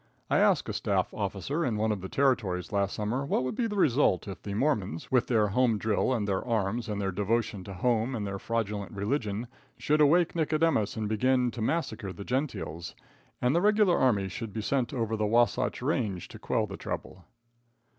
[0.31, 3.67] I asked a staff officer in one of the territories last summer what would be
[3.67, 7.63] the result if the Mormons, with their home drill and their arms and their devotion
[7.65, 9.45] to home and their fraudulent religion,
[9.77, 12.95] should awake Nicodemas and begin to massacre the Gentiles,
[13.43, 17.25] and the regular army should be sent over the Wasatch range to quell the trouble.